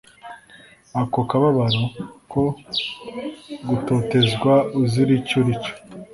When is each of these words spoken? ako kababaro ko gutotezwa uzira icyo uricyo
ako 1.01 1.19
kababaro 1.29 1.83
ko 2.31 2.43
gutotezwa 3.67 4.53
uzira 4.81 5.11
icyo 5.19 5.35
uricyo 5.41 5.73